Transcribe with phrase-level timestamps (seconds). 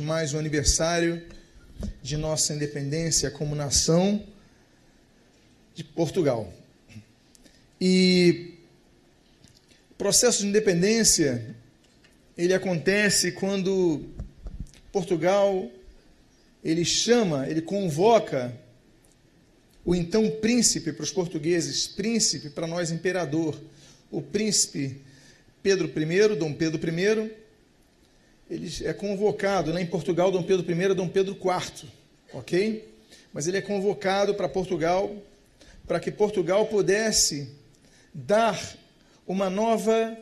[0.00, 1.22] mais o aniversário
[2.02, 4.24] de nossa independência como nação
[5.74, 6.52] de Portugal.
[7.80, 8.54] E
[9.90, 11.54] o processo de independência
[12.36, 14.04] ele acontece quando
[14.92, 15.70] Portugal
[16.64, 18.54] ele chama, ele convoca
[19.84, 23.58] o então príncipe para os portugueses, príncipe para nós imperador,
[24.10, 25.00] o príncipe
[25.62, 27.30] Pedro I, Dom Pedro I,
[28.50, 31.88] ele é convocado, né, em Portugal, Dom Pedro I Dom Pedro IV,
[32.32, 32.88] ok?
[33.32, 35.14] Mas ele é convocado para Portugal,
[35.86, 37.50] para que Portugal pudesse
[38.14, 38.76] dar
[39.26, 40.16] uma nova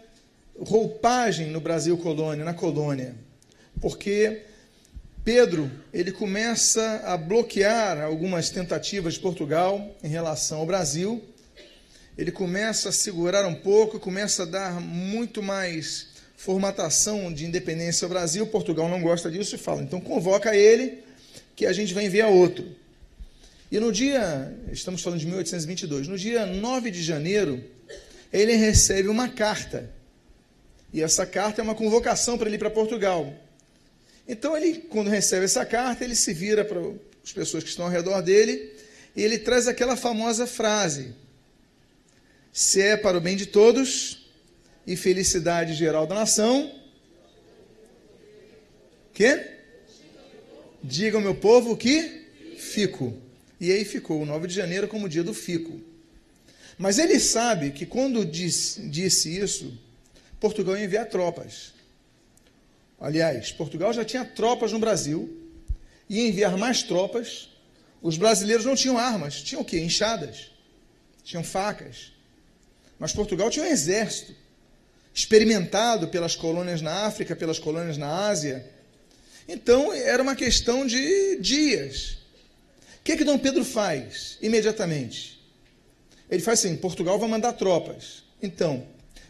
[0.58, 3.14] roupagem no Brasil colônia, na colônia,
[3.80, 4.42] porque
[5.24, 11.22] Pedro ele começa a bloquear algumas tentativas de Portugal em relação ao Brasil.
[12.16, 16.13] Ele começa a segurar um pouco, começa a dar muito mais
[16.44, 18.46] formatação de independência ao Brasil.
[18.46, 21.02] Portugal não gosta disso e fala: então convoca ele,
[21.56, 22.66] que a gente vai enviar outro.
[23.72, 27.64] E no dia, estamos falando de 1822, no dia 9 de janeiro,
[28.30, 29.90] ele recebe uma carta.
[30.92, 33.32] E essa carta é uma convocação para ele ir para Portugal.
[34.28, 36.78] Então ele, quando recebe essa carta, ele se vira para
[37.24, 38.70] as pessoas que estão ao redor dele
[39.16, 41.14] e ele traz aquela famosa frase:
[42.52, 44.23] Se é para o bem de todos
[44.86, 46.72] e felicidade geral da nação,
[49.12, 49.54] que?
[50.82, 52.26] Diga ao meu povo que
[52.58, 53.16] fico.
[53.60, 55.80] E aí ficou o 9 de janeiro como dia do fico.
[56.76, 59.78] Mas ele sabe que quando disse, disse isso,
[60.40, 61.72] Portugal ia enviar tropas.
[63.00, 65.40] Aliás, Portugal já tinha tropas no Brasil,
[66.08, 67.48] ia enviar mais tropas.
[68.02, 69.78] Os brasileiros não tinham armas, tinham o quê?
[69.78, 70.50] Enxadas,
[71.22, 72.12] tinham facas.
[72.98, 74.34] Mas Portugal tinha um exército,
[75.14, 78.68] experimentado pelas colônias na África, pelas colônias na Ásia.
[79.48, 82.18] Então, era uma questão de dias.
[82.98, 85.40] O que, que Dom Pedro faz imediatamente?
[86.28, 88.24] Ele faz assim: Portugal vai mandar tropas.
[88.42, 88.84] Então,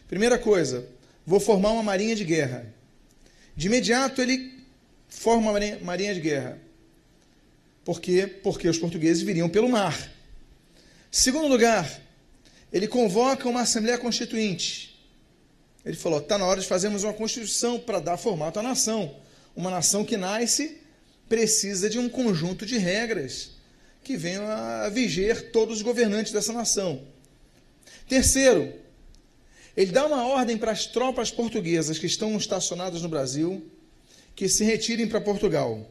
[0.07, 0.87] primeira coisa,
[1.25, 2.65] vou formar uma marinha de guerra.
[3.55, 4.65] De imediato ele
[5.07, 6.59] forma uma marinha de guerra.
[7.83, 8.25] Por quê?
[8.25, 10.11] Porque os portugueses viriam pelo mar.
[11.11, 12.01] Segundo lugar,
[12.73, 14.94] ele convoca uma Assembleia Constituinte.
[15.85, 19.15] Ele falou: está na hora de fazermos uma Constituição para dar formato à nação.
[19.55, 20.81] Uma nação que nasce
[21.29, 23.51] precisa de um conjunto de regras
[24.03, 27.01] que venham a viger todos os governantes dessa nação.
[28.07, 28.73] Terceiro,
[29.75, 33.65] ele dá uma ordem para as tropas portuguesas que estão estacionadas no Brasil
[34.35, 35.89] que se retirem para Portugal.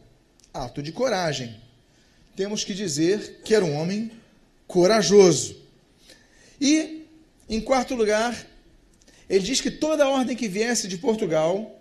[0.52, 1.60] Ato de coragem.
[2.36, 4.10] Temos que dizer que era um homem
[4.66, 5.56] corajoso.
[6.60, 7.06] E,
[7.48, 8.46] em quarto lugar,
[9.28, 11.80] ele diz que toda ordem que viesse de Portugal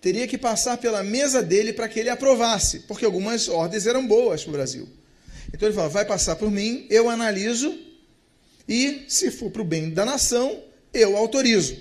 [0.00, 4.42] teria que passar pela mesa dele para que ele aprovasse, porque algumas ordens eram boas
[4.42, 4.88] para o Brasil.
[5.52, 7.76] Então ele fala: vai passar por mim, eu analiso,
[8.68, 10.62] e se for para o bem da nação,
[10.94, 11.76] eu autorizo.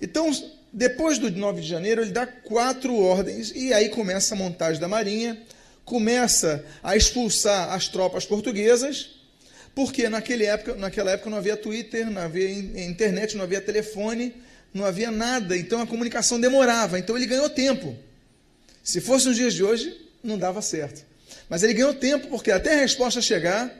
[0.00, 0.30] Então,
[0.72, 4.88] depois do 9 de janeiro, ele dá quatro ordens e aí começa a montagem da
[4.88, 5.40] marinha,
[5.84, 9.10] começa a expulsar as tropas portuguesas,
[9.74, 14.34] porque naquela época, naquela época não havia Twitter, não havia internet, não havia telefone,
[14.72, 17.96] não havia nada, então a comunicação demorava, então ele ganhou tempo.
[18.82, 21.04] Se fosse nos dias de hoje, não dava certo.
[21.48, 23.72] Mas ele ganhou tempo, porque até a resposta chegar,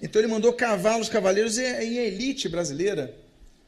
[0.00, 3.14] então ele mandou cavalos, cavaleiros e a elite brasileira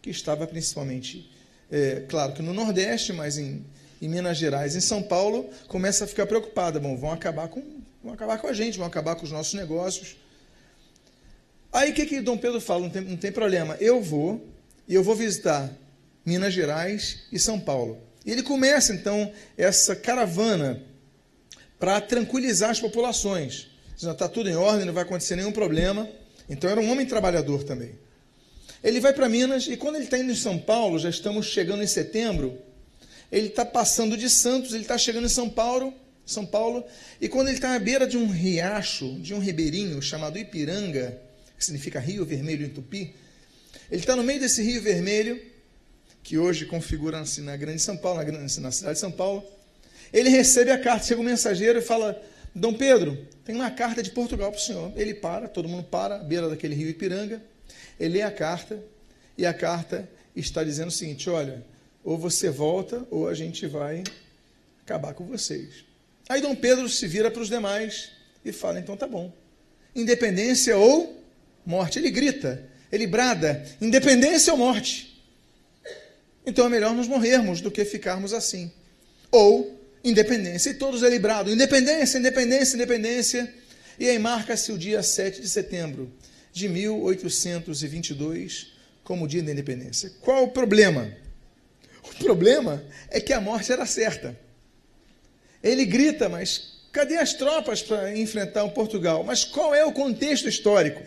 [0.00, 1.31] que estava principalmente,
[1.70, 3.64] é, claro que no Nordeste, mas em,
[4.00, 6.81] em Minas Gerais, em São Paulo, começa a ficar preocupada.
[6.81, 7.62] Bom, vão acabar com,
[8.02, 10.16] vão acabar com a gente, vão acabar com os nossos negócios.
[11.72, 12.83] Aí o que, que Dom Pedro fala?
[12.83, 14.47] Não tem, não tem problema, eu vou
[14.87, 15.72] e eu vou visitar
[16.25, 17.99] Minas Gerais e São Paulo.
[18.27, 20.82] E ele começa então essa caravana
[21.78, 23.69] para tranquilizar as populações.
[23.97, 26.09] Está tudo em ordem, não vai acontecer nenhum problema.
[26.49, 27.93] Então era um homem trabalhador também.
[28.82, 31.82] Ele vai para Minas e quando ele está indo em São Paulo, já estamos chegando
[31.82, 32.59] em setembro,
[33.31, 35.94] ele está passando de Santos, ele está chegando em São Paulo,
[36.27, 36.85] São Paulo,
[37.20, 41.19] e quando ele está à beira de um riacho, de um ribeirinho chamado Ipiranga,
[41.62, 43.14] que significa Rio Vermelho em Tupi,
[43.88, 45.41] ele está no meio desse Rio Vermelho,
[46.20, 49.44] que hoje configura-se na Grande São Paulo, na, grande, na cidade de São Paulo,
[50.12, 52.20] ele recebe a carta, chega um mensageiro e fala,
[52.53, 54.93] Dom Pedro, tem uma carta de Portugal para o senhor.
[54.97, 57.41] Ele para, todo mundo para, à beira daquele rio Ipiranga,
[57.99, 58.82] ele lê a carta
[59.38, 61.65] e a carta está dizendo o seguinte: olha,
[62.03, 64.03] ou você volta ou a gente vai
[64.85, 65.85] acabar com vocês.
[66.29, 68.11] Aí Dom Pedro se vira para os demais
[68.44, 69.32] e fala: então tá bom.
[69.94, 71.21] Independência ou
[71.64, 71.99] morte.
[71.99, 75.12] Ele grita, ele brada: independência ou morte.
[76.44, 78.70] Então é melhor nós morrermos do que ficarmos assim.
[79.31, 80.70] Ou independência.
[80.70, 83.55] E todos ali bradam: independência, independência, independência.
[83.99, 86.12] E aí marca-se o dia 7 de setembro
[86.53, 88.73] de 1822
[89.05, 90.12] como dia da independência.
[90.20, 91.12] Qual o problema?
[92.03, 94.37] O problema é que a morte era certa.
[95.62, 99.23] Ele grita, mas cadê as tropas para enfrentar o Portugal?
[99.25, 101.03] Mas qual é o contexto histórico?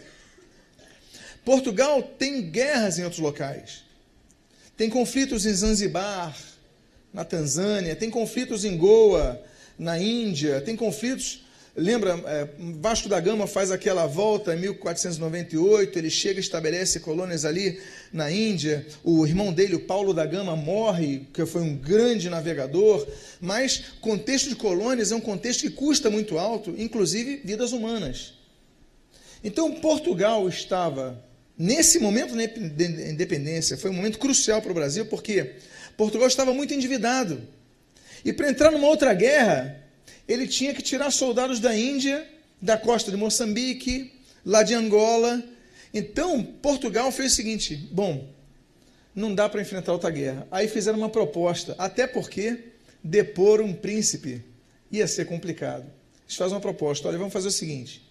[1.45, 3.83] Portugal tem guerras em outros locais.
[4.75, 6.35] Tem conflitos em Zanzibar,
[7.13, 9.41] na Tanzânia, tem conflitos em Goa,
[9.79, 11.45] na Índia, tem conflitos.
[11.77, 12.47] Lembra, é,
[12.79, 17.79] Vasco da Gama faz aquela volta em 1498, ele chega e estabelece colônias ali
[18.11, 18.85] na Índia.
[19.03, 23.05] O irmão dele, o Paulo da Gama, morre, que foi um grande navegador.
[23.39, 28.33] Mas contexto de colônias é um contexto que custa muito alto, inclusive vidas humanas.
[29.43, 31.23] Então Portugal estava
[31.57, 32.43] Nesse momento da
[33.09, 35.55] independência, foi um momento crucial para o Brasil, porque
[35.95, 37.41] Portugal estava muito endividado.
[38.25, 39.81] E para entrar numa outra guerra,
[40.27, 42.27] ele tinha que tirar soldados da Índia,
[42.61, 44.11] da costa de Moçambique,
[44.45, 45.41] lá de Angola.
[45.93, 48.27] Então, Portugal fez o seguinte: bom,
[49.13, 50.45] não dá para enfrentar outra guerra.
[50.51, 52.59] Aí fizeram uma proposta, até porque
[53.03, 54.43] depor um príncipe
[54.91, 55.85] ia ser complicado.
[56.25, 58.01] Eles fazem uma proposta: olha, vamos fazer o seguinte.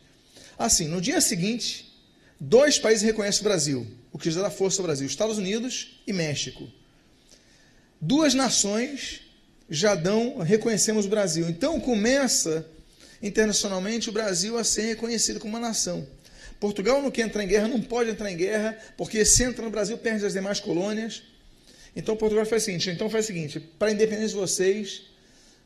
[0.57, 1.94] Assim, no dia seguinte,
[2.39, 6.13] Dois países reconhecem o Brasil, o que já dá força ao Brasil: Estados Unidos e
[6.13, 6.69] México.
[8.01, 9.23] Duas nações
[9.69, 11.49] já dão, reconhecemos o Brasil.
[11.49, 12.67] Então começa
[13.23, 16.07] internacionalmente o Brasil a ser reconhecido como uma nação.
[16.61, 19.71] Portugal não quer entrar em guerra, não pode entrar em guerra, porque se entra no
[19.71, 21.23] Brasil perde as demais colônias.
[21.97, 25.03] Então Portugal faz o seguinte: então faz o seguinte, para a independência de vocês,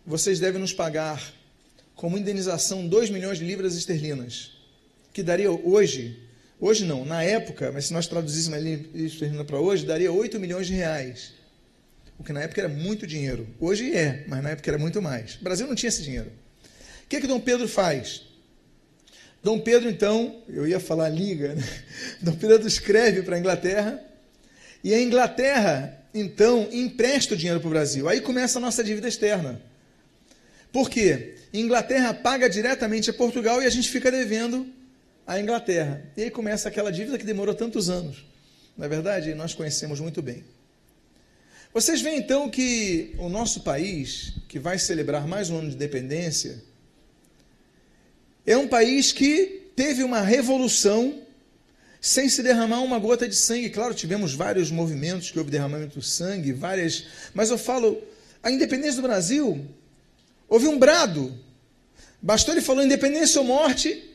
[0.07, 1.35] vocês devem nos pagar
[1.95, 4.53] como indenização 2 milhões de libras esterlinas,
[5.13, 6.28] que daria hoje
[6.61, 8.61] Hoje não, na época, mas se nós traduzíssemos
[8.95, 11.33] isso para hoje, daria 8 milhões de reais.
[12.19, 13.47] O que na época era muito dinheiro.
[13.61, 15.37] Hoje é, mas na época era muito mais.
[15.37, 16.33] O Brasil não tinha esse dinheiro.
[17.05, 18.23] O que, que Dom Pedro faz?
[19.41, 21.63] Dom Pedro, então, eu ia falar liga, né?
[22.21, 24.03] Dom Pedro escreve para a Inglaterra,
[24.83, 28.09] e a Inglaterra, então, empresta o dinheiro para o Brasil.
[28.09, 29.61] Aí começa a nossa dívida externa.
[30.73, 31.37] Por quê?
[31.53, 34.67] Inglaterra paga diretamente a Portugal e a gente fica devendo
[35.29, 36.03] à Inglaterra.
[36.17, 38.25] E aí começa aquela dívida que demorou tantos anos.
[38.79, 40.43] Na é verdade, nós conhecemos muito bem.
[41.75, 46.65] Vocês veem então que o nosso país, que vai celebrar mais um ano de independência,
[48.47, 51.21] é um país que teve uma revolução
[52.01, 53.69] sem se derramar uma gota de sangue.
[53.69, 57.05] Claro, tivemos vários movimentos que houve derramamento de sangue, várias,
[57.35, 58.03] mas eu falo,
[58.43, 59.67] a independência do Brasil,
[60.49, 61.39] houve um brado.
[62.23, 64.08] Bastou ele falou independência ou morte,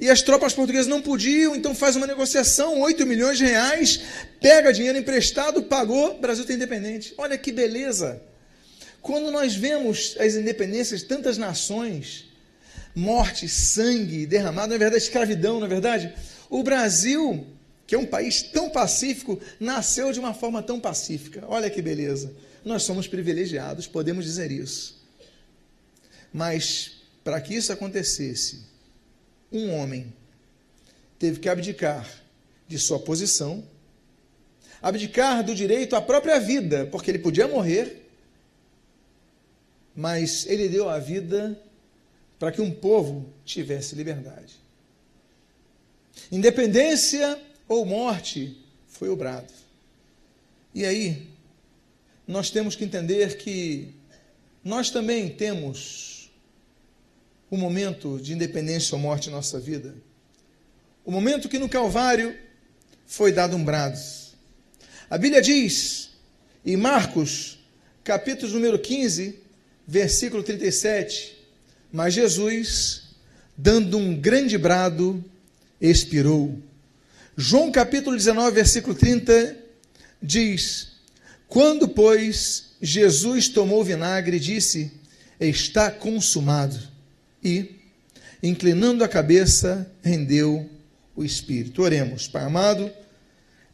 [0.00, 4.00] e as tropas portuguesas não podiam, então faz uma negociação, 8 milhões de reais,
[4.40, 7.14] pega dinheiro emprestado, pagou, Brasil está independente.
[7.16, 8.20] Olha que beleza!
[9.00, 12.26] Quando nós vemos as independências de tantas nações,
[12.94, 16.14] morte, sangue derramado, na verdade, escravidão, na verdade,
[16.48, 17.46] o Brasil,
[17.86, 21.44] que é um país tão pacífico, nasceu de uma forma tão pacífica.
[21.48, 22.32] Olha que beleza!
[22.64, 25.02] Nós somos privilegiados, podemos dizer isso.
[26.32, 26.92] Mas
[27.24, 28.62] para que isso acontecesse,
[29.52, 30.12] um homem
[31.18, 32.08] teve que abdicar
[32.66, 33.64] de sua posição,
[34.80, 38.08] abdicar do direito à própria vida, porque ele podia morrer,
[39.94, 41.60] mas ele deu a vida
[42.38, 44.54] para que um povo tivesse liberdade.
[46.30, 48.56] Independência ou morte
[48.88, 49.52] foi obrado.
[50.74, 51.28] E aí,
[52.26, 53.94] nós temos que entender que
[54.64, 56.11] nós também temos
[57.52, 59.94] o momento de independência ou morte em nossa vida.
[61.04, 62.34] O momento que no Calvário
[63.06, 64.00] foi dado um brado.
[65.10, 66.12] A Bíblia diz,
[66.64, 67.58] em Marcos,
[68.02, 69.38] capítulo número 15,
[69.86, 71.36] versículo 37,
[71.92, 73.02] mas Jesus,
[73.54, 75.22] dando um grande brado,
[75.78, 76.58] expirou.
[77.36, 79.58] João capítulo 19, versículo 30,
[80.22, 80.92] diz:
[81.46, 84.90] Quando, pois, Jesus tomou vinagre, disse:
[85.38, 86.91] Está consumado
[87.42, 87.76] e,
[88.42, 90.68] inclinando a cabeça, rendeu
[91.16, 91.82] o espírito.
[91.82, 92.90] Oremos, Pai amado,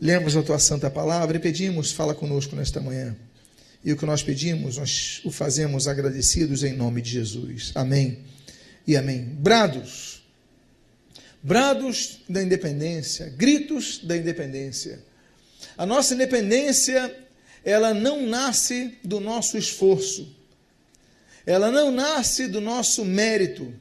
[0.00, 3.16] lemos a tua santa palavra e pedimos, fala conosco nesta manhã.
[3.84, 7.72] E o que nós pedimos, nós o fazemos agradecidos em nome de Jesus.
[7.74, 8.18] Amém
[8.86, 9.22] e amém.
[9.22, 10.22] Brados,
[11.42, 15.00] brados da independência, gritos da independência.
[15.76, 17.14] A nossa independência,
[17.64, 20.37] ela não nasce do nosso esforço
[21.48, 23.72] ela não nasce do nosso mérito.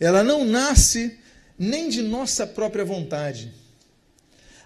[0.00, 1.16] ela não nasce
[1.56, 3.52] nem de nossa própria vontade.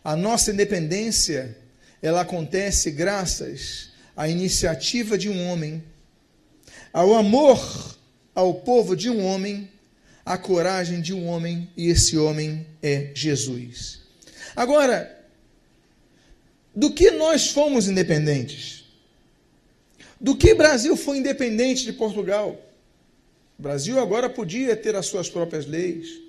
[0.03, 1.59] A nossa independência,
[2.01, 5.85] ela acontece graças à iniciativa de um homem,
[6.91, 7.96] ao amor
[8.37, 9.67] ao povo de um homem,
[10.25, 14.03] à coragem de um homem, e esse homem é Jesus.
[14.55, 15.25] Agora,
[16.75, 18.85] do que nós fomos independentes?
[20.21, 22.61] Do que Brasil foi independente de Portugal?
[23.59, 26.21] Brasil agora podia ter as suas próprias leis.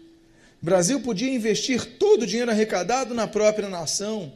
[0.61, 4.31] Brasil podia investir todo o dinheiro arrecadado na própria nação.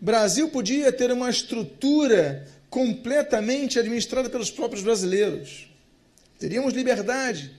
[0.00, 5.69] Brasil podia ter uma estrutura completamente administrada pelos próprios brasileiros.
[6.40, 7.52] Teríamos liberdade.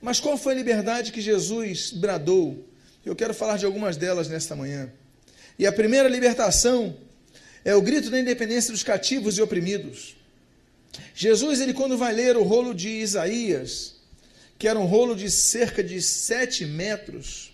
[0.00, 2.64] Mas qual foi a liberdade que Jesus bradou?
[3.04, 4.90] Eu quero falar de algumas delas nesta manhã.
[5.58, 6.96] E a primeira libertação
[7.64, 10.16] é o grito da independência dos cativos e oprimidos.
[11.12, 13.96] Jesus, ele quando vai ler o rolo de Isaías,
[14.58, 17.52] que era um rolo de cerca de sete metros,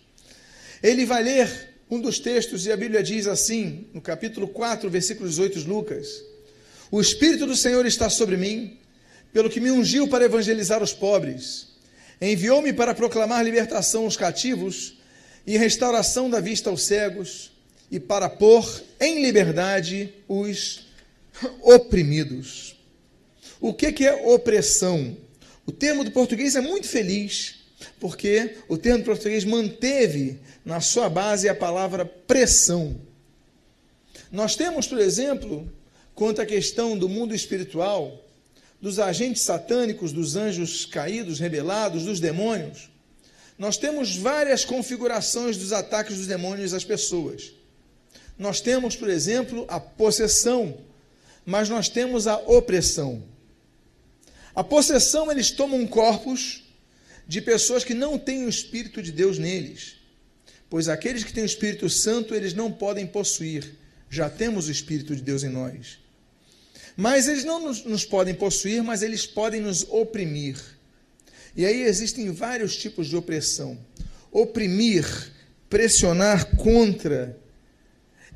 [0.83, 5.26] ele vai ler um dos textos e a Bíblia diz assim, no capítulo 4, versículo
[5.26, 6.23] 18 de Lucas:
[6.90, 8.79] O Espírito do Senhor está sobre mim,
[9.33, 11.69] pelo que me ungiu para evangelizar os pobres,
[12.21, 14.95] enviou-me para proclamar libertação aos cativos
[15.47, 17.51] e restauração da vista aos cegos,
[17.91, 20.87] e para pôr em liberdade os
[21.63, 22.77] oprimidos.
[23.61, 25.17] O que, é opressão?
[25.67, 27.57] O termo do português é muito feliz,
[27.99, 33.01] porque o termo do português manteve na sua base a palavra pressão.
[34.31, 35.71] Nós temos, por exemplo,
[36.15, 38.25] quanto à questão do mundo espiritual,
[38.81, 42.91] dos agentes satânicos, dos anjos caídos, rebelados, dos demônios,
[43.59, 47.53] nós temos várias configurações dos ataques dos demônios às pessoas.
[48.39, 50.79] Nós temos, por exemplo, a possessão,
[51.45, 53.23] mas nós temos a opressão.
[54.55, 56.65] A possessão, eles tomam corpos
[57.29, 59.97] de pessoas que não têm o Espírito de Deus neles.
[60.71, 63.75] Pois aqueles que têm o Espírito Santo, eles não podem possuir.
[64.09, 65.99] Já temos o Espírito de Deus em nós.
[67.00, 70.61] Mas eles não nos, nos podem possuir, mas eles podem nos oprimir.
[71.57, 73.78] E aí existem vários tipos de opressão.
[74.30, 75.07] Oprimir,
[75.71, 77.38] pressionar contra,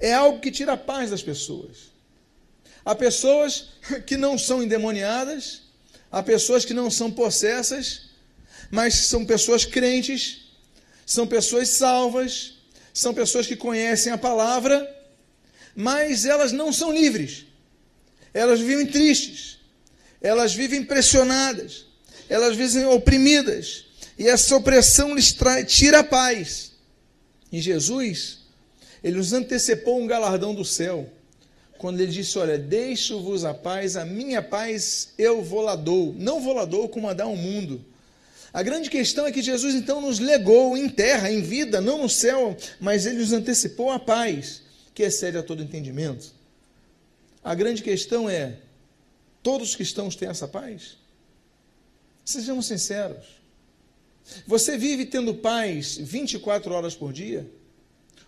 [0.00, 1.92] é algo que tira a paz das pessoas.
[2.82, 3.74] Há pessoas
[4.06, 5.64] que não são endemoniadas,
[6.10, 8.02] Há pessoas que não são possessas,
[8.70, 10.42] mas são pessoas crentes,
[11.04, 12.54] são pessoas salvas,
[12.92, 14.88] são pessoas que conhecem a palavra,
[15.74, 17.46] mas elas não são livres.
[18.34, 19.58] Elas vivem tristes,
[20.20, 21.86] elas vivem pressionadas,
[22.28, 23.86] elas vivem oprimidas,
[24.18, 26.72] e essa opressão lhes trai, tira a paz.
[27.52, 28.40] E Jesus,
[29.02, 31.08] ele nos antecipou um galardão do céu
[31.78, 36.40] quando ele disse: Olha, deixo-vos a paz, a minha paz eu vou lá dou, não
[36.40, 37.84] vou lá dou como a dar ao mundo.
[38.52, 42.08] A grande questão é que Jesus então nos legou em terra, em vida, não no
[42.08, 44.62] céu, mas ele nos antecipou a paz,
[44.94, 46.33] que excede a todo entendimento.
[47.44, 48.56] A grande questão é:
[49.42, 50.96] todos os cristãos têm essa paz?
[52.24, 53.26] Sejamos sinceros.
[54.46, 57.46] Você vive tendo paz 24 horas por dia?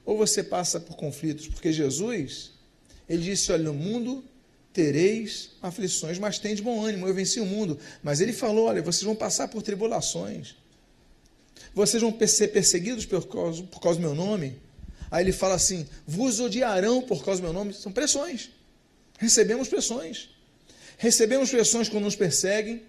[0.04, 1.49] Ou você passa por conflitos?
[1.49, 2.52] Porque Jesus,
[3.08, 4.23] ele disse: Olha, no mundo
[4.75, 7.78] tereis aflições, mas tem de bom ânimo, eu venci o mundo.
[8.02, 10.54] Mas ele falou: Olha, vocês vão passar por tribulações,
[11.75, 14.61] vocês vão ser perseguidos por causa, por causa do meu nome.
[15.11, 17.73] Aí ele fala assim: Vos odiarão por causa do meu nome.
[17.73, 18.50] São pressões.
[19.18, 20.30] Recebemos pressões.
[20.99, 22.82] Recebemos pressões quando nos perseguem.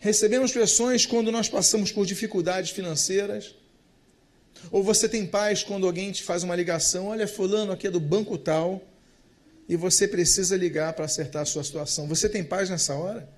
[0.00, 3.54] Recebemos pressões quando nós passamos por dificuldades financeiras.
[4.70, 8.00] Ou você tem paz quando alguém te faz uma ligação: Olha, Fulano aqui é do
[8.00, 8.82] banco tal
[9.68, 12.06] e você precisa ligar para acertar a sua situação.
[12.06, 13.28] Você tem paz nessa hora?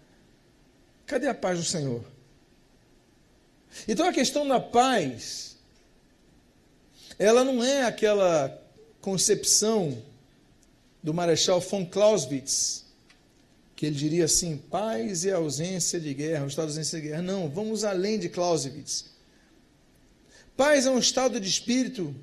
[1.06, 2.04] Cadê a paz do Senhor?
[3.86, 5.56] Então a questão da paz,
[7.18, 8.62] ela não é aquela
[9.00, 10.02] concepção
[11.08, 12.84] do Marechal von Clausewitz,
[13.74, 17.22] que ele diria assim: paz e ausência de guerra, o estado de ausência de guerra.
[17.22, 19.06] Não, vamos além de Clausewitz.
[20.54, 22.14] Paz é um estado de espírito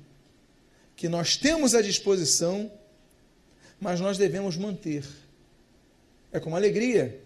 [0.94, 2.70] que nós temos à disposição
[3.80, 5.04] mas nós devemos manter.
[6.32, 7.20] É como alegria.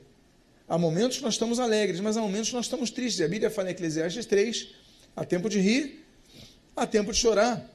[0.69, 3.25] Há momentos que nós estamos alegres, mas há momentos que nós estamos tristes.
[3.25, 4.69] A Bíblia fala em Eclesiastes 3:
[5.17, 6.07] há tempo de rir,
[6.77, 7.69] há tempo de chorar.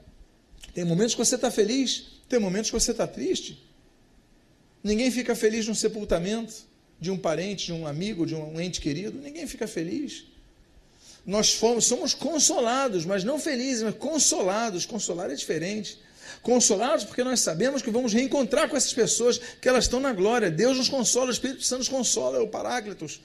[0.74, 3.64] Tem momentos que você está feliz, tem momentos que você está triste.
[4.86, 6.54] Ninguém fica feliz no sepultamento
[7.00, 9.18] de um parente, de um amigo, de um ente querido.
[9.18, 10.26] Ninguém fica feliz.
[11.26, 14.86] Nós fomos, somos consolados, mas não felizes, mas consolados.
[14.86, 15.98] Consolar é diferente.
[16.44, 20.52] Consolados porque nós sabemos que vamos reencontrar com essas pessoas, que elas estão na glória.
[20.52, 23.20] Deus nos consola, o Espírito Santo nos consola, é o Paráclitos.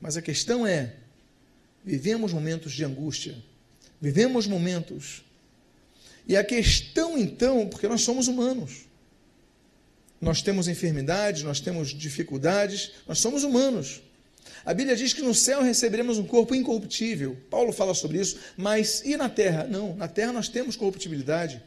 [0.00, 0.92] Mas a questão é:
[1.84, 3.36] vivemos momentos de angústia,
[4.00, 5.22] vivemos momentos.
[6.26, 8.85] E a questão então, porque nós somos humanos,
[10.20, 14.02] nós temos enfermidades, nós temos dificuldades, nós somos humanos.
[14.64, 17.36] A Bíblia diz que no céu receberemos um corpo incorruptível.
[17.48, 19.64] Paulo fala sobre isso, mas e na terra?
[19.64, 21.62] Não, na terra nós temos corruptibilidade.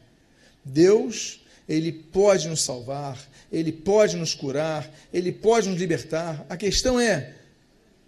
[0.65, 3.17] Deus, ele pode nos salvar,
[3.51, 6.45] ele pode nos curar, ele pode nos libertar.
[6.49, 7.35] A questão é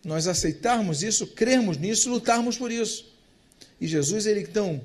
[0.03, 3.09] nós aceitarmos isso, crermos nisso, lutarmos por isso.
[3.79, 4.81] E Jesus, ele então,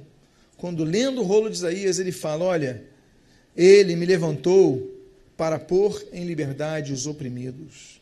[0.57, 2.85] quando lendo o rolo de Isaías, ele fala: Olha,
[3.57, 4.96] ele me levantou
[5.37, 8.00] para pôr em liberdade os oprimidos.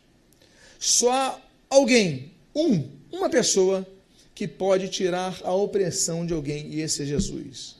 [0.79, 3.85] Só alguém, um, uma pessoa,
[4.33, 7.77] que pode tirar a opressão de alguém, e esse é Jesus.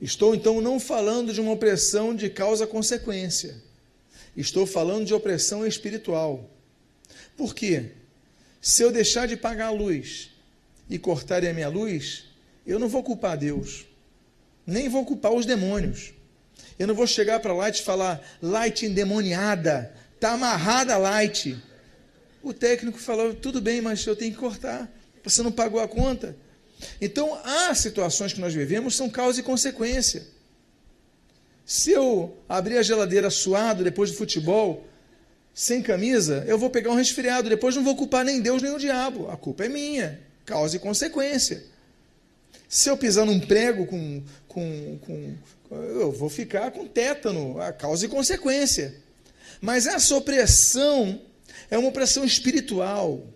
[0.00, 3.62] Estou então não falando de uma opressão de causa-consequência.
[4.36, 6.48] Estou falando de opressão espiritual.
[7.36, 7.90] Por quê?
[8.60, 10.30] Se eu deixar de pagar a luz
[10.88, 12.24] e cortarem a minha luz,
[12.66, 13.84] eu não vou culpar Deus,
[14.66, 16.12] nem vou culpar os demônios.
[16.82, 21.56] Eu não vou chegar para Light e falar, Light endemoniada, está amarrada Light.
[22.42, 24.90] O técnico falou, tudo bem, mas eu tenho que cortar.
[25.22, 26.34] Você não pagou a conta?
[27.00, 30.26] Então, há situações que nós vivemos são causa e consequência.
[31.64, 34.84] Se eu abrir a geladeira suado depois do futebol,
[35.54, 37.48] sem camisa, eu vou pegar um resfriado.
[37.48, 39.30] Depois não vou culpar nem Deus nem o diabo.
[39.30, 40.20] A culpa é minha.
[40.44, 41.62] Causa e consequência.
[42.72, 45.36] Se eu pisar num prego com, com, com
[45.70, 48.94] eu vou ficar com tétano, a causa e consequência.
[49.60, 51.20] Mas essa opressão
[51.70, 53.26] é uma opressão espiritual.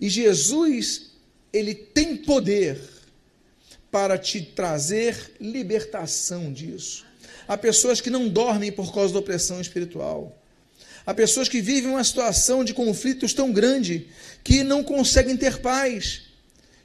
[0.00, 1.10] E Jesus,
[1.52, 2.80] ele tem poder
[3.90, 7.04] para te trazer libertação disso.
[7.46, 10.42] Há pessoas que não dormem por causa da opressão espiritual.
[11.04, 14.08] Há pessoas que vivem uma situação de conflitos tão grande
[14.42, 16.22] que não conseguem ter paz.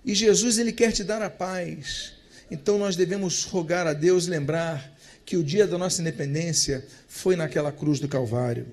[0.04, 2.14] E Jesus ele quer te dar a paz.
[2.50, 7.72] Então nós devemos rogar a Deus, lembrar que o dia da nossa independência foi naquela
[7.72, 8.68] cruz do Calvário.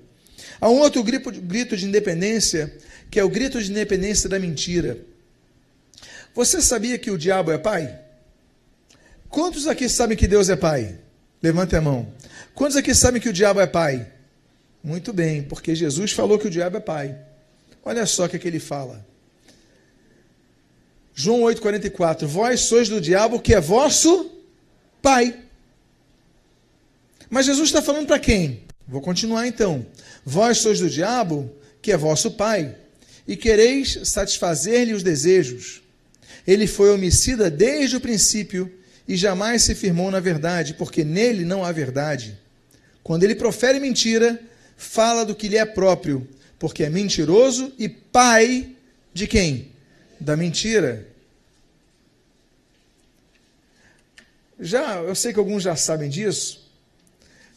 [0.59, 2.75] Há um outro grito, de independência,
[3.09, 4.97] que é o grito de independência da mentira.
[6.33, 7.99] Você sabia que o diabo é pai?
[9.29, 10.99] Quantos aqui sabem que Deus é pai?
[11.41, 12.11] Levante a mão.
[12.53, 14.07] Quantos aqui sabem que o diabo é pai?
[14.83, 17.17] Muito bem, porque Jesus falou que o diabo é pai.
[17.83, 19.05] Olha só o que, é que ele fala.
[21.21, 24.31] João 8,44: Vós sois do diabo que é vosso
[25.01, 25.37] pai.
[27.29, 28.63] Mas Jesus está falando para quem?
[28.87, 29.85] Vou continuar então.
[30.25, 32.73] Vós sois do diabo que é vosso pai,
[33.27, 35.81] e quereis satisfazer-lhe os desejos.
[36.47, 38.71] Ele foi homicida desde o princípio
[39.05, 42.37] e jamais se firmou na verdade, porque nele não há verdade.
[43.03, 44.39] Quando ele profere mentira,
[44.77, 46.25] fala do que lhe é próprio,
[46.57, 48.73] porque é mentiroso e pai
[49.13, 49.73] de quem?
[50.17, 51.08] Da mentira.
[54.59, 56.69] Já, eu sei que alguns já sabem disso,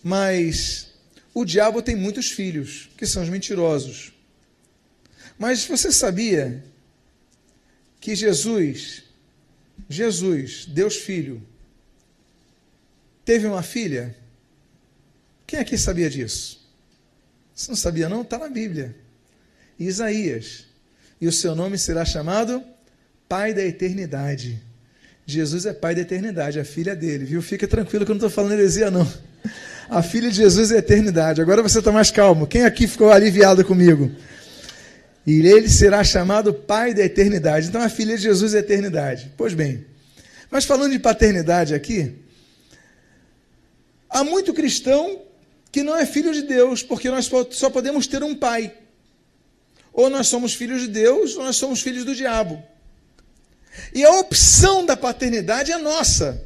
[0.02, 0.92] mas
[1.34, 4.12] o diabo tem muitos filhos, que são os mentirosos.
[5.38, 6.62] Mas você sabia
[8.00, 9.02] que Jesus,
[9.88, 11.42] Jesus, Deus Filho,
[13.24, 14.16] teve uma filha?
[15.46, 16.62] Quem aqui sabia disso?
[17.54, 18.22] Você não sabia, não?
[18.22, 18.96] Está na Bíblia.
[19.78, 20.66] Isaías.
[21.20, 22.62] E o seu nome será chamado
[23.28, 24.62] Pai da Eternidade.
[25.34, 27.42] Jesus é pai da eternidade, a filha dele, viu?
[27.42, 29.06] Fica tranquilo que eu não estou falando heresia, não.
[29.88, 31.40] A filha de Jesus é a eternidade.
[31.40, 32.46] Agora você está mais calmo.
[32.46, 34.10] Quem aqui ficou aliviado comigo?
[35.26, 37.68] E ele será chamado pai da eternidade.
[37.68, 39.32] Então a filha de Jesus é a eternidade.
[39.36, 39.84] Pois bem,
[40.50, 42.14] mas falando de paternidade aqui,
[44.08, 45.22] há muito cristão
[45.70, 48.74] que não é filho de Deus, porque nós só podemos ter um pai.
[49.92, 52.62] Ou nós somos filhos de Deus, ou nós somos filhos do diabo.
[53.94, 56.42] E a opção da paternidade é nossa.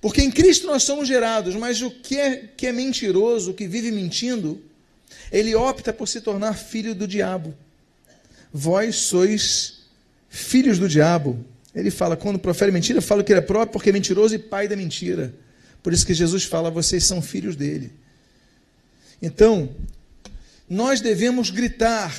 [0.00, 3.68] Porque em Cristo nós somos gerados, mas o que é, que é mentiroso, o que
[3.68, 4.60] vive mentindo,
[5.30, 7.54] ele opta por se tornar filho do diabo.
[8.52, 9.82] Vós sois
[10.28, 11.44] filhos do diabo.
[11.74, 14.68] Ele fala, quando profere mentira, fala que ele é próprio porque é mentiroso e pai
[14.68, 15.32] da mentira.
[15.82, 17.92] Por isso que Jesus fala, vocês são filhos dele.
[19.20, 19.74] Então,
[20.68, 22.14] nós devemos gritar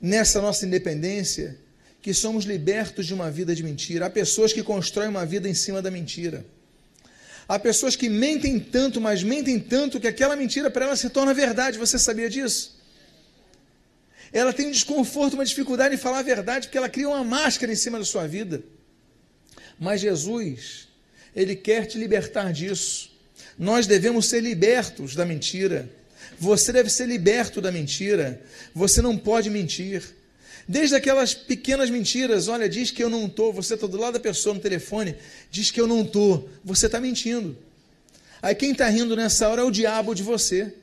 [0.00, 1.58] nessa nossa independência
[2.04, 4.04] que somos libertos de uma vida de mentira.
[4.04, 6.44] Há pessoas que constroem uma vida em cima da mentira.
[7.48, 11.32] Há pessoas que mentem tanto, mas mentem tanto que aquela mentira para ela se torna
[11.32, 11.78] verdade.
[11.78, 12.78] Você sabia disso?
[14.30, 17.72] Ela tem um desconforto, uma dificuldade em falar a verdade, porque ela cria uma máscara
[17.72, 18.62] em cima da sua vida.
[19.80, 20.88] Mas Jesus,
[21.34, 23.12] Ele quer te libertar disso.
[23.58, 25.88] Nós devemos ser libertos da mentira.
[26.38, 28.42] Você deve ser liberto da mentira.
[28.74, 30.02] Você não pode mentir.
[30.66, 34.20] Desde aquelas pequenas mentiras, olha, diz que eu não estou, você está do lado da
[34.20, 35.14] pessoa no telefone,
[35.50, 37.56] diz que eu não estou, você está mentindo.
[38.40, 40.74] Aí quem está rindo nessa hora é o diabo de você.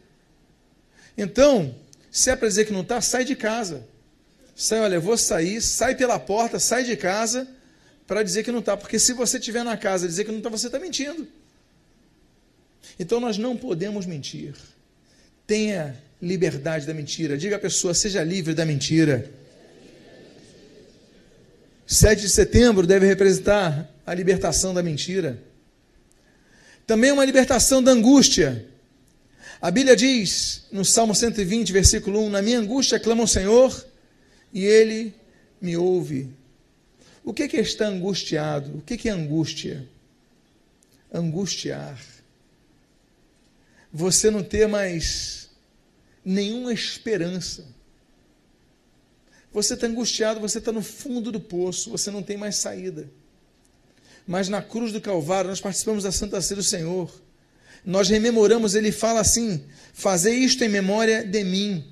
[1.17, 1.75] Então,
[2.11, 3.87] se é para dizer que não está, sai de casa.
[4.55, 7.47] Sai, olha, vou sair, sai pela porta, sai de casa
[8.05, 8.77] para dizer que não está.
[8.77, 11.27] Porque se você estiver na casa e dizer que não está, você está mentindo.
[12.99, 14.53] Então nós não podemos mentir.
[15.47, 17.37] Tenha liberdade da mentira.
[17.37, 19.40] Diga à pessoa, seja livre da mentira.
[21.91, 25.43] 7 de setembro deve representar a libertação da mentira.
[26.87, 28.65] Também uma libertação da angústia.
[29.61, 33.85] A Bíblia diz, no Salmo 120, versículo 1: Na minha angústia clamo ao Senhor
[34.53, 35.13] e ele
[35.61, 36.29] me ouve.
[37.25, 38.77] O que é estar angustiado?
[38.77, 39.85] O que é angústia?
[41.13, 41.99] Angustiar.
[43.91, 45.49] Você não ter mais
[46.23, 47.65] nenhuma esperança.
[49.53, 53.09] Você está angustiado, você está no fundo do poço, você não tem mais saída.
[54.25, 57.11] Mas na cruz do Calvário, nós participamos da Santa Ceia do Senhor.
[57.85, 61.83] Nós rememoramos, ele fala assim: fazer isto em memória de mim.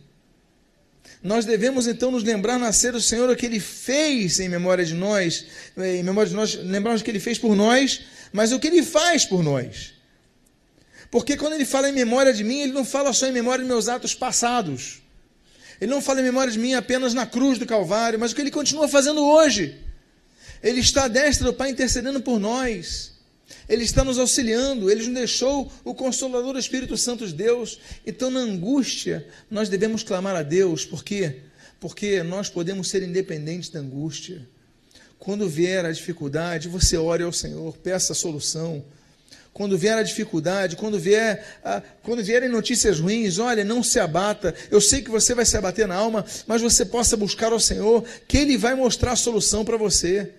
[1.21, 4.93] Nós devemos então nos lembrar nascer do Senhor o que ele fez em memória de
[4.93, 5.45] nós,
[5.75, 8.83] em memória de nós, lembrarmos o que ele fez por nós, mas o que ele
[8.83, 9.93] faz por nós.
[11.11, 13.67] Porque quando ele fala em memória de mim, ele não fala só em memória de
[13.67, 15.01] meus atos passados.
[15.79, 18.41] Ele não fala em memória de mim apenas na cruz do Calvário, mas o que
[18.41, 19.77] ele continua fazendo hoje.
[20.61, 23.13] Ele está à destra do Pai intercedendo por nós.
[23.67, 27.79] Ele está nos auxiliando, ele nos deixou o Consolador o Espírito Santo de Deus.
[28.05, 31.37] Então, na angústia, nós devemos clamar a Deus, por quê?
[31.79, 34.47] Porque nós podemos ser independentes da angústia.
[35.17, 38.83] Quando vier a dificuldade, você ore ao Senhor, peça a solução
[39.59, 44.55] quando vier a dificuldade, quando vier a, quando vierem notícias ruins, olha, não se abata.
[44.71, 48.05] Eu sei que você vai se abater na alma, mas você possa buscar ao Senhor,
[48.25, 50.31] que Ele vai mostrar a solução para você.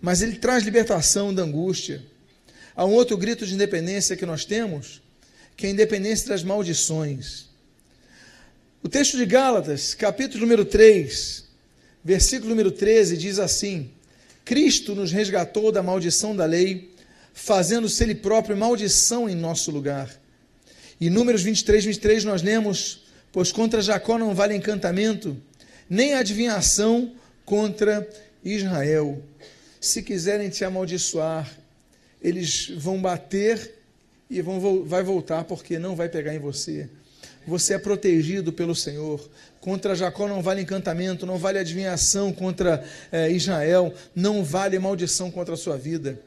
[0.00, 2.02] Mas Ele traz libertação da angústia.
[2.74, 5.00] Há um outro grito de independência que nós temos,
[5.56, 7.44] que é a independência das maldições.
[8.82, 11.44] O texto de Gálatas, capítulo número 3,
[12.02, 13.92] versículo número 13, diz assim:
[14.44, 16.89] Cristo nos resgatou da maldição da lei
[17.32, 20.10] fazendo-se ele próprio maldição em nosso lugar.
[21.00, 25.36] E Números 23, 23 nós lemos: Pois contra Jacó não vale encantamento,
[25.88, 27.12] nem adivinhação
[27.44, 28.08] contra
[28.44, 29.22] Israel.
[29.80, 31.50] Se quiserem te amaldiçoar,
[32.20, 33.76] eles vão bater
[34.28, 36.88] e vão, vai voltar, porque não vai pegar em você.
[37.46, 39.26] Você é protegido pelo Senhor.
[39.58, 45.54] Contra Jacó não vale encantamento, não vale adivinhação contra é, Israel, não vale maldição contra
[45.54, 46.20] a sua vida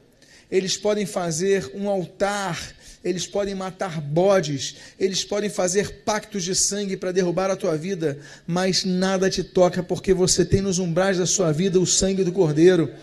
[0.53, 6.95] eles podem fazer um altar, eles podem matar bodes, eles podem fazer pactos de sangue
[6.95, 11.25] para derrubar a tua vida, mas nada te toca, porque você tem nos umbrais da
[11.25, 12.93] sua vida o sangue do Cordeiro.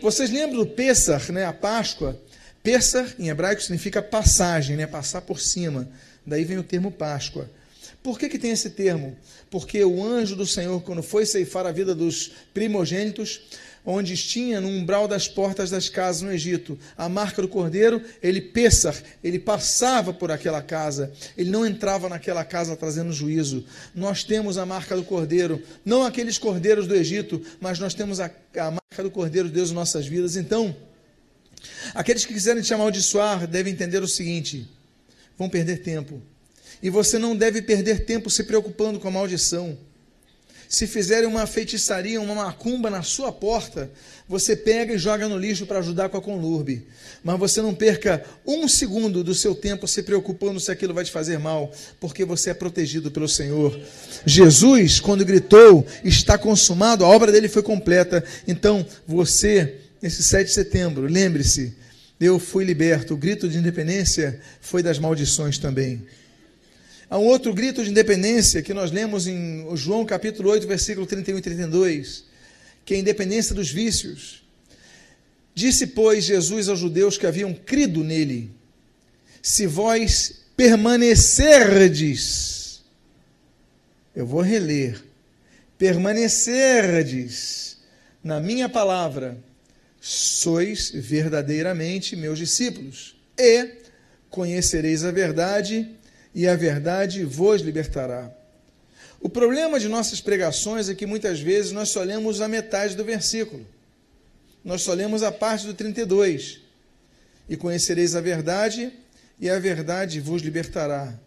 [0.00, 2.16] Vocês lembram do Pessar, né, a Páscoa?
[2.62, 5.88] Pessar, em hebraico, significa passagem, né, passar por cima.
[6.24, 7.50] Daí vem o termo Páscoa.
[8.04, 9.16] Por que, que tem esse termo?
[9.50, 13.40] Porque o anjo do Senhor, quando foi ceifar a vida dos primogênitos,
[13.84, 18.40] onde tinha no umbral das portas das casas no Egito a marca do cordeiro, ele
[18.40, 23.64] Pessar, ele passava por aquela casa, ele não entrava naquela casa trazendo juízo.
[23.94, 28.30] Nós temos a marca do cordeiro, não aqueles cordeiros do Egito, mas nós temos a,
[28.56, 30.36] a marca do cordeiro de Deus em nossas vidas.
[30.36, 30.74] Então,
[31.94, 34.68] aqueles que quiserem te amaldiçoar devem entender o seguinte:
[35.36, 36.22] vão perder tempo.
[36.82, 39.76] E você não deve perder tempo se preocupando com a maldição
[40.68, 43.90] se fizerem uma feitiçaria, uma macumba na sua porta,
[44.28, 46.86] você pega e joga no lixo para ajudar com a conlurbe.
[47.22, 51.10] Mas você não perca um segundo do seu tempo se preocupando se aquilo vai te
[51.10, 53.78] fazer mal, porque você é protegido pelo Senhor.
[54.24, 58.24] Jesus, quando gritou, está consumado, a obra dele foi completa.
[58.46, 61.74] Então, você, nesse 7 de setembro, lembre-se,
[62.20, 63.14] eu fui liberto.
[63.14, 66.02] O grito de independência foi das maldições também.
[67.14, 71.38] Há um outro grito de independência que nós lemos em João capítulo 8, versículo 31
[71.38, 72.24] e 32,
[72.84, 74.42] que é a independência dos vícios.
[75.54, 78.50] Disse, pois, Jesus aos judeus que haviam crido nele:
[79.40, 82.82] Se vós permanecerdes,
[84.12, 85.00] eu vou reler,
[85.78, 87.76] permanecerdes
[88.24, 89.38] na minha palavra,
[90.00, 93.68] sois verdadeiramente meus discípulos, e
[94.28, 95.88] conhecereis a verdade,
[96.34, 98.30] e a verdade vos libertará.
[99.20, 103.04] O problema de nossas pregações é que muitas vezes nós só lemos a metade do
[103.04, 103.66] versículo.
[104.64, 106.60] Nós só lemos a parte do 32.
[107.48, 108.92] E conhecereis a verdade,
[109.38, 111.18] e a verdade vos libertará.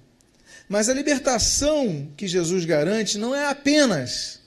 [0.67, 4.41] Mas a libertação que Jesus garante não é apenas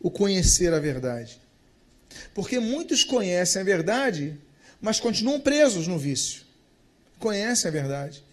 [0.00, 1.40] o conhecer a verdade.
[2.34, 4.36] Porque muitos conhecem a verdade,
[4.80, 6.42] mas continuam presos no vício.
[7.18, 8.24] Conhecem a verdade.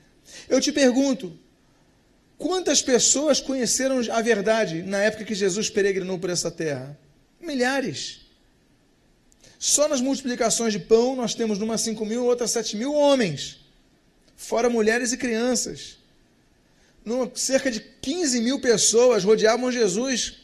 [0.47, 1.37] Eu te pergunto,
[2.39, 6.97] quantas pessoas conheceram a verdade na época que Jesus peregrinou por essa terra?
[7.39, 8.21] Milhares.
[9.59, 13.59] Só nas multiplicações de pão nós temos numa 5 mil, outra 7 mil homens,
[14.37, 15.97] fora mulheres e crianças.
[17.03, 20.37] Numa, cerca de 15 mil pessoas rodeavam Jesus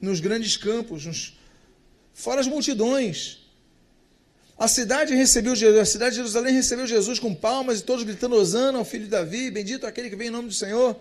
[0.00, 1.38] nos grandes campos, nos,
[2.12, 3.38] fora as multidões.
[4.58, 8.34] A cidade recebeu Jesus, a cidade de Jerusalém recebeu Jesus com palmas e todos gritando
[8.34, 10.98] Osana ao filho de Davi, bendito aquele que vem em nome do Senhor.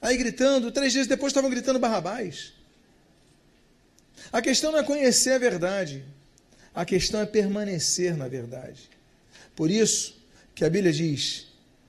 [0.00, 2.52] Aí gritando, três dias depois estavam gritando Barrabás.
[4.32, 6.04] A questão não é conhecer a verdade,
[6.74, 8.90] a questão é permanecer na verdade.
[9.54, 10.16] Por isso
[10.54, 11.46] que a Bíblia diz: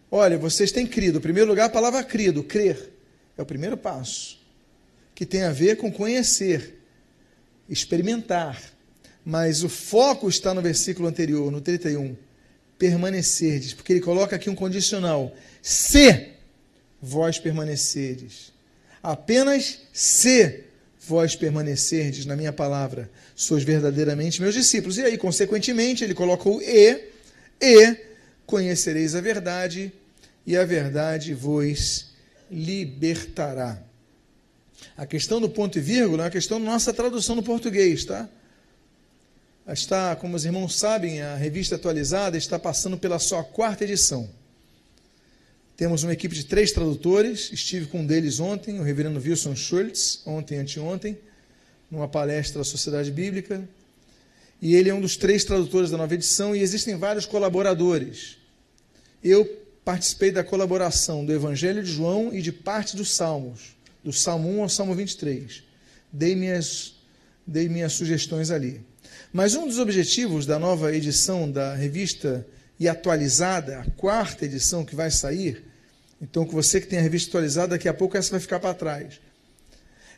[0.10, 1.20] olha, vocês têm crido.
[1.20, 2.91] Em primeiro lugar, a palavra crido, crer,
[3.38, 4.39] é o primeiro passo,
[5.13, 6.80] que tem a ver com conhecer,
[7.70, 8.78] experimentar
[9.30, 12.15] mas o foco está no versículo anterior, no 31.
[12.80, 15.36] Permanecerdes, porque ele coloca aqui um condicional.
[15.62, 16.30] Se
[17.02, 18.52] vós permanecerdes.
[19.02, 20.64] Apenas se
[21.00, 24.98] vós permanecerdes na minha palavra, sois verdadeiramente meus discípulos.
[24.98, 27.12] E aí, consequentemente, ele coloca o e,
[27.62, 27.98] e
[28.46, 29.92] conhecereis a verdade,
[30.46, 32.08] e a verdade vos
[32.52, 33.82] libertará.
[34.96, 38.28] A questão do ponto e vírgula é a questão da nossa tradução no português, tá?
[39.74, 44.30] está, como os irmãos sabem, a revista atualizada está passando pela sua quarta edição.
[45.78, 50.24] Temos uma equipe de três tradutores, estive com um deles ontem, o reverendo Wilson Schultz,
[50.26, 51.16] ontem anteontem,
[51.92, 53.70] numa palestra da Sociedade Bíblica,
[54.60, 58.40] e ele é um dos três tradutores da nova edição, e existem vários colaboradores.
[59.24, 59.46] Eu
[59.86, 64.63] participei da colaboração do Evangelho de João e de parte dos Salmos, do Salmo 1
[64.63, 65.62] ao Salmo 23.
[66.12, 66.96] Dei minhas,
[67.46, 68.82] dei minhas sugestões ali.
[69.32, 72.48] Mas um dos objetivos da nova edição da revista
[72.80, 75.66] e atualizada, a quarta edição que vai sair,
[76.21, 78.73] então que você que tem a revista atualizada, daqui a pouco essa vai ficar para
[78.73, 79.19] trás,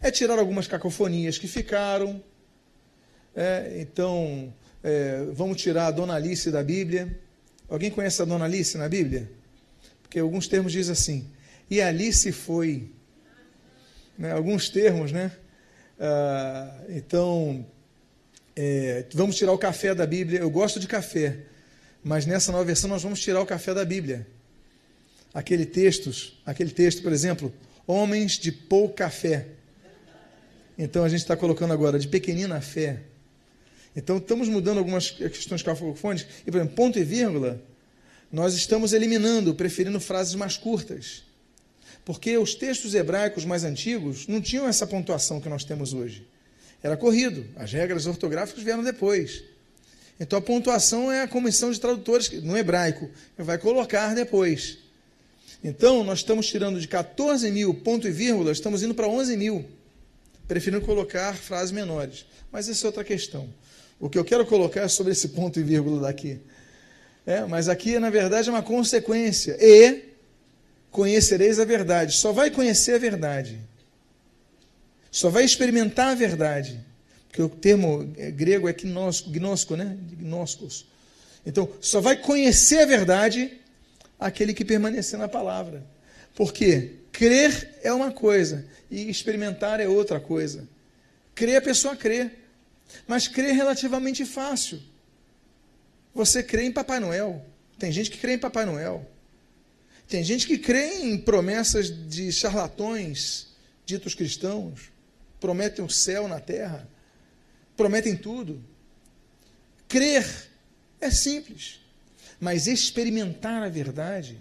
[0.02, 2.24] é tirar algumas cacofonias que ficaram.
[3.36, 7.20] É, então, é, vamos tirar a Dona Alice da Bíblia.
[7.68, 9.30] Alguém conhece a Dona Alice na Bíblia?
[10.02, 11.30] Porque alguns termos dizem assim,
[11.70, 12.92] e Alice foi.
[14.18, 15.32] Né, alguns termos, né?
[16.00, 17.66] Ah, então,
[18.56, 20.40] é, vamos tirar o café da Bíblia.
[20.40, 21.40] Eu gosto de café,
[22.04, 24.26] mas nessa nova versão nós vamos tirar o café da Bíblia.
[25.34, 27.54] Aquele textos, aquele texto, por exemplo,
[27.86, 29.48] homens de pouca fé.
[30.78, 33.02] Então a gente está colocando agora de pequenina fé.
[33.96, 36.28] Então estamos mudando algumas questões cafofônicas.
[36.46, 37.62] E, por exemplo, ponto e vírgula,
[38.32, 41.24] nós estamos eliminando, preferindo frases mais curtas.
[42.06, 46.26] Porque os textos hebraicos mais antigos não tinham essa pontuação que nós temos hoje.
[46.82, 49.44] Era corrido, as regras ortográficas vieram depois.
[50.20, 54.78] Então a pontuação é a comissão de tradutores, no hebraico, vai colocar depois.
[55.64, 59.66] Então nós estamos tirando de 14 mil ponto e vírgula, estamos indo para 11 mil,
[60.48, 62.26] preferindo colocar frases menores.
[62.52, 63.50] Mas essa é outra questão.
[64.00, 66.40] O que eu quero colocar é sobre esse ponto e vírgula daqui.
[67.26, 69.58] É, mas aqui, na verdade, é uma consequência.
[69.60, 70.04] E
[70.90, 72.16] conhecereis a verdade.
[72.16, 73.60] Só vai conhecer a verdade
[75.12, 76.80] só vai experimentar a verdade.
[77.28, 79.98] Porque o termo grego é gnosco, gnosco né?
[80.14, 80.88] Gnoscos.
[81.46, 83.52] Então, só vai conhecer a verdade
[84.20, 85.86] aquele que permanecer na palavra.
[86.36, 90.68] Porque crer é uma coisa e experimentar é outra coisa.
[91.34, 92.32] Crer a pessoa crê,
[93.08, 94.82] mas crer é relativamente fácil.
[96.14, 97.46] Você crê em Papai Noel.
[97.78, 99.10] Tem gente que crê em Papai Noel.
[100.08, 103.50] Tem gente que crê em promessas de charlatões
[103.86, 104.92] ditos cristãos
[105.40, 106.88] prometem o céu na terra,
[107.76, 108.64] prometem tudo.
[109.88, 110.26] Crer
[111.00, 111.80] é simples,
[112.40, 114.38] mas experimentar a verdade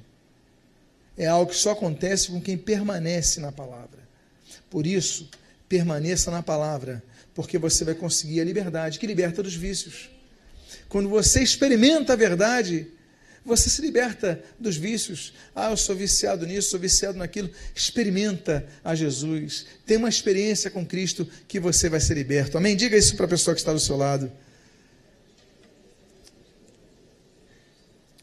[1.17, 3.99] é algo que só acontece com quem permanece na palavra.
[4.71, 5.29] Por isso,
[5.69, 7.03] permaneça na palavra,
[7.35, 10.11] porque você vai conseguir a liberdade que liberta dos vícios.
[10.89, 12.87] Quando você experimenta a verdade,
[13.45, 15.33] você se liberta dos vícios.
[15.55, 17.51] Ah, eu sou viciado nisso, sou viciado naquilo.
[17.75, 19.67] Experimenta a Jesus.
[19.87, 22.59] Tem uma experiência com Cristo que você vai ser liberto.
[22.59, 22.77] Amém?
[22.77, 24.31] Diga isso para a pessoa que está do seu lado.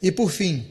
[0.05, 0.69] E por fim,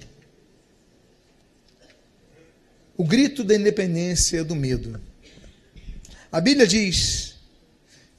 [2.96, 5.00] o grito da independência do medo.
[6.30, 7.34] A Bíblia diz,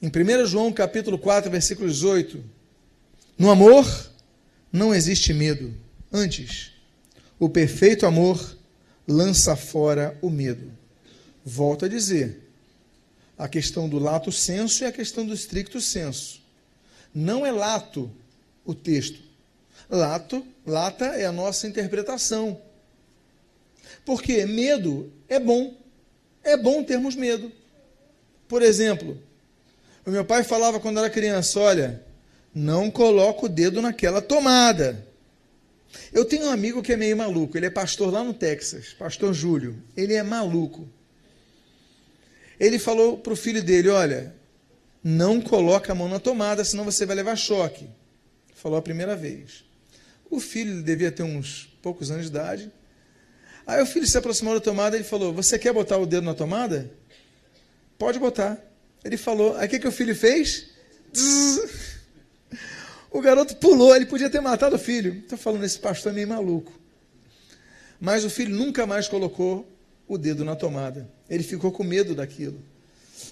[0.02, 2.44] em 1 João capítulo 4, versículo 18,
[3.38, 4.12] no amor
[4.70, 5.74] não existe medo
[6.12, 6.72] Antes,
[7.38, 8.54] o perfeito amor
[9.08, 10.70] lança fora o medo.
[11.42, 12.50] Volto a dizer:
[13.38, 16.42] a questão do lato senso e a questão do stricto senso.
[17.14, 18.10] Não é lato
[18.66, 19.25] o texto.
[19.88, 22.60] Lato, lata é a nossa interpretação.
[24.04, 25.76] Porque medo é bom.
[26.42, 27.50] É bom termos medo.
[28.48, 29.20] Por exemplo,
[30.04, 32.04] o meu pai falava quando era criança: olha,
[32.54, 35.04] não coloca o dedo naquela tomada.
[36.12, 39.32] Eu tenho um amigo que é meio maluco, ele é pastor lá no Texas, pastor
[39.32, 39.82] Júlio.
[39.96, 40.88] Ele é maluco.
[42.58, 44.34] Ele falou para o filho dele: olha,
[45.02, 47.88] não coloca a mão na tomada, senão você vai levar choque.
[48.54, 49.64] Falou a primeira vez.
[50.30, 52.72] O filho devia ter uns poucos anos de idade.
[53.66, 56.34] Aí o filho se aproximou da tomada e falou: Você quer botar o dedo na
[56.34, 56.90] tomada?
[57.98, 58.58] Pode botar.
[59.04, 59.56] Ele falou.
[59.56, 60.66] Aí o que, que o filho fez?
[63.10, 65.20] O garoto pulou, ele podia ter matado o filho.
[65.20, 66.72] Estou falando, esse pastor é meio maluco.
[68.00, 69.66] Mas o filho nunca mais colocou
[70.06, 71.08] o dedo na tomada.
[71.28, 72.62] Ele ficou com medo daquilo.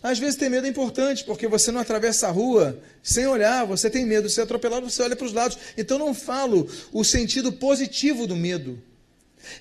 [0.02, 3.88] Às vezes ter medo é importante, porque você não atravessa a rua sem olhar, você
[3.88, 5.58] tem medo de ser atropelado, você olha para os lados.
[5.76, 8.82] Então não falo o sentido positivo do medo.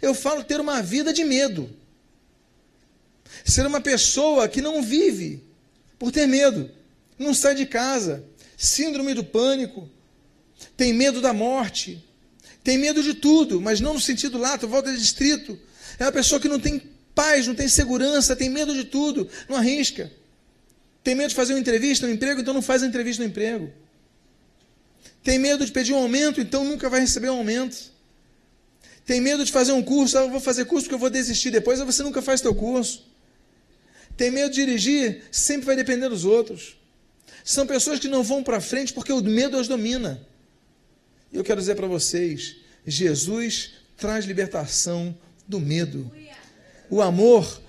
[0.02, 1.70] Eu falo ter uma vida de medo.
[3.44, 5.44] Ser uma pessoa que não vive
[6.00, 6.70] por ter medo,
[7.18, 8.24] não sai de casa,
[8.58, 9.90] síndrome do pânico,
[10.78, 12.04] tem medo da morte,
[12.64, 15.60] tem medo de tudo, mas não no sentido lato, volta de distrito.
[16.00, 19.58] É uma pessoa que não tem paz, não tem segurança, tem medo de tudo, não
[19.58, 20.12] arrisca.
[21.04, 23.72] Tem medo de fazer uma entrevista no emprego, então não faz a entrevista no emprego.
[25.24, 27.92] Tem medo de pedir um aumento, então nunca vai receber um aumento.
[29.06, 31.52] Tem medo de fazer um curso, ah, eu vou fazer curso porque eu vou desistir
[31.52, 33.06] depois, aí você nunca faz teu curso.
[34.16, 36.78] Tem medo de dirigir, sempre vai depender dos outros.
[37.44, 40.26] São pessoas que não vão para frente porque o medo as domina.
[41.32, 46.12] E eu quero dizer para vocês: Jesus traz libertação do medo.
[46.94, 47.60] O amor,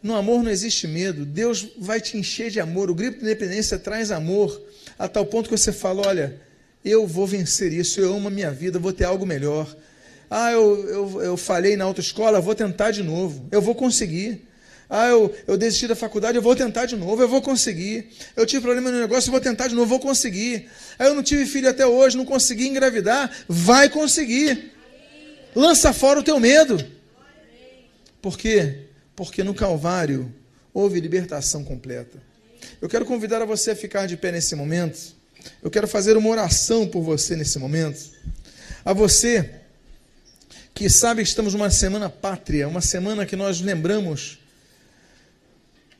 [0.00, 1.24] no amor não existe medo.
[1.24, 2.92] Deus vai te encher de amor.
[2.92, 4.62] O grito de independência traz amor,
[4.96, 6.40] a tal ponto que você fala: olha,
[6.84, 9.66] eu vou vencer isso, eu amo a minha vida, vou ter algo melhor.
[10.30, 14.46] Ah, eu, eu, eu falhei na autoescola, vou tentar de novo, eu vou conseguir.
[14.88, 18.10] Ah, eu, eu desisti da faculdade, eu vou tentar de novo, eu vou conseguir.
[18.36, 20.70] Eu tive problema no negócio, eu vou tentar de novo, vou conseguir.
[21.00, 24.70] Ah, eu não tive filho até hoje, não consegui engravidar, vai conseguir.
[25.52, 27.01] Lança fora o teu medo.
[28.22, 28.86] Por quê?
[29.16, 30.32] Porque no Calvário
[30.72, 32.22] houve libertação completa.
[32.80, 35.14] Eu quero convidar a você a ficar de pé nesse momento.
[35.60, 38.10] Eu quero fazer uma oração por você nesse momento.
[38.84, 39.50] A você
[40.72, 44.38] que sabe que estamos numa semana pátria, uma semana que nós lembramos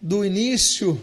[0.00, 1.00] do início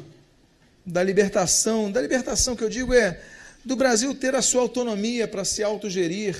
[0.85, 3.21] da libertação, da libertação que eu digo é
[3.63, 6.35] do Brasil ter a sua autonomia para se autogerir,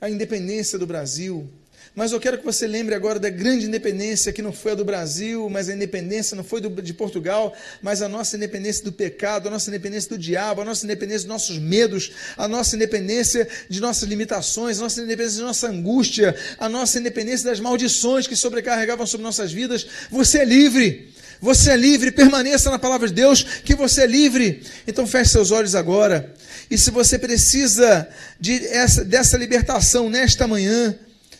[0.00, 1.48] a independência do Brasil,
[1.96, 4.84] mas eu quero que você lembre agora da grande independência que não foi a do
[4.84, 9.48] Brasil, mas a independência não foi do, de Portugal, mas a nossa independência do pecado,
[9.48, 13.80] a nossa independência do diabo, a nossa independência dos nossos medos, a nossa independência de
[13.80, 19.06] nossas limitações, a nossa independência de nossa angústia, a nossa independência das maldições que sobrecarregavam
[19.06, 19.86] sobre nossas vidas.
[20.10, 21.14] Você é livre.
[21.40, 24.62] Você é livre, permaneça na palavra de Deus, que você é livre.
[24.86, 26.34] Então feche seus olhos agora.
[26.70, 28.06] E se você precisa
[28.38, 30.94] de essa, dessa libertação nesta manhã,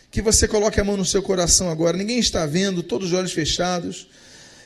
[0.09, 1.97] que você coloque a mão no seu coração agora.
[1.97, 4.07] Ninguém está vendo, todos os olhos fechados.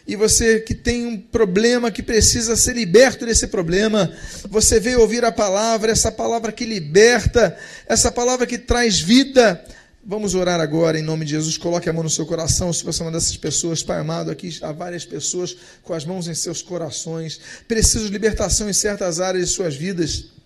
[0.07, 4.11] E você que tem um problema, que precisa ser liberto desse problema,
[4.49, 7.55] você veio ouvir a palavra, essa palavra que liberta,
[7.87, 9.63] essa palavra que traz vida.
[10.03, 11.57] Vamos orar agora em nome de Jesus.
[11.57, 12.73] Coloque a mão no seu coração.
[12.73, 16.27] Se você é uma dessas pessoas, Pai amado, aqui há várias pessoas com as mãos
[16.27, 17.39] em seus corações.
[17.67, 20.40] Precisam de libertação em certas áreas de suas vidas.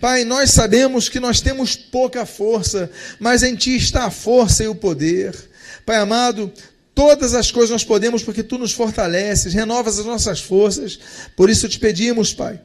[0.00, 4.68] Pai, nós sabemos que nós temos pouca força, mas em Ti está a força e
[4.68, 5.34] o poder.
[5.84, 6.52] Pai amado,
[6.94, 10.98] todas as coisas nós podemos porque Tu nos fortaleces, renovas as nossas forças.
[11.36, 12.60] Por isso te pedimos, Pai,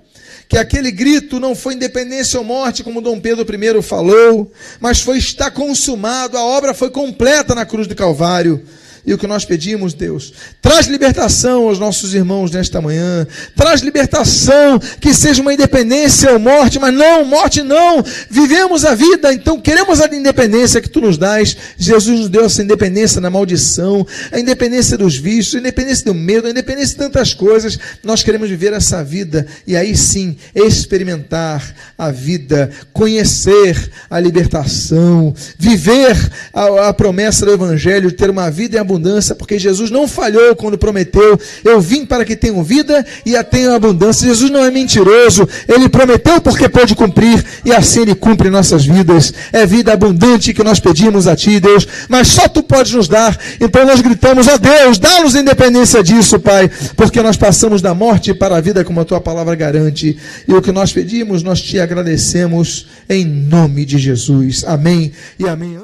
[0.48, 5.18] que aquele grito não foi independência ou morte, como Dom Pedro I falou, mas foi
[5.18, 8.64] está consumado, a obra foi completa na cruz do Calvário.
[9.06, 13.28] E o que nós pedimos, Deus, traz libertação aos nossos irmãos nesta manhã.
[13.54, 18.01] Traz libertação, que seja uma independência ou morte, mas não, morte não.
[18.30, 21.58] Vivemos a vida, então queremos a independência que tu nos dás.
[21.78, 26.47] Jesus nos deu essa independência na maldição, a independência dos vícios, a independência do medo,
[26.47, 27.78] a independência de tantas coisas.
[28.04, 36.16] Nós queremos viver essa vida e aí sim experimentar a vida, conhecer a libertação, viver
[36.54, 40.56] a, a promessa do Evangelho, ter uma vida em abundância abundância, porque Jesus não falhou
[40.56, 44.28] quando prometeu: Eu vim para que tenham vida e a tenham abundância.
[44.28, 49.34] Jesus não é mentiroso, ele prometeu porque pode cumprir e assim ele cumpre nossas vidas.
[49.52, 53.38] É vida abundante que nós pedimos a Ti, Deus, mas só Tu podes nos dar.
[53.60, 58.58] Então nós gritamos: Ó Deus, dá-nos independência disso, Pai, porque nós passamos da morte para
[58.58, 60.18] a vida, como a Tua palavra garante.
[60.48, 64.64] E o que nós pedimos, nós te agradecemos em nome de Jesus.
[64.66, 65.78] Amém e amém.